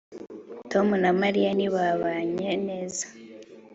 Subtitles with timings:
[0.71, 3.05] tom na mariya ntibabanye neza